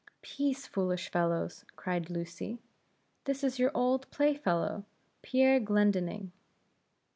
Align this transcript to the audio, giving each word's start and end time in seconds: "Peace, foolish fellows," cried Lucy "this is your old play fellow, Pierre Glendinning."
"Peace, 0.23 0.65
foolish 0.65 1.11
fellows," 1.11 1.63
cried 1.75 2.09
Lucy 2.09 2.57
"this 3.25 3.43
is 3.43 3.59
your 3.59 3.69
old 3.75 4.09
play 4.09 4.33
fellow, 4.33 4.83
Pierre 5.21 5.59
Glendinning." 5.59 6.31